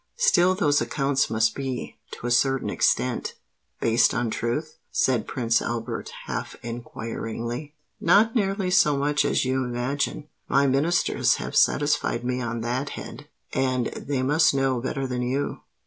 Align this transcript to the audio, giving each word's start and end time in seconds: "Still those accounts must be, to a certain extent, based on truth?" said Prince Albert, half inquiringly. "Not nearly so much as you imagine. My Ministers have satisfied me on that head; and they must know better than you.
"Still 0.17 0.55
those 0.55 0.81
accounts 0.81 1.29
must 1.29 1.53
be, 1.53 1.99
to 2.13 2.25
a 2.25 2.31
certain 2.31 2.71
extent, 2.71 3.35
based 3.79 4.15
on 4.15 4.31
truth?" 4.31 4.79
said 4.89 5.27
Prince 5.27 5.61
Albert, 5.61 6.09
half 6.25 6.55
inquiringly. 6.63 7.75
"Not 7.99 8.33
nearly 8.35 8.71
so 8.71 8.97
much 8.97 9.23
as 9.23 9.45
you 9.45 9.63
imagine. 9.63 10.27
My 10.49 10.65
Ministers 10.65 11.35
have 11.35 11.55
satisfied 11.55 12.23
me 12.23 12.41
on 12.41 12.61
that 12.61 12.89
head; 12.89 13.27
and 13.53 13.85
they 13.95 14.23
must 14.23 14.55
know 14.55 14.81
better 14.81 15.05
than 15.05 15.21
you. 15.21 15.59